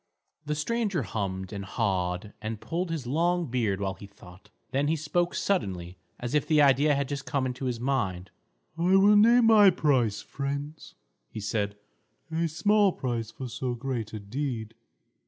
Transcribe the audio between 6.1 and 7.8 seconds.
as if the idea had just come into his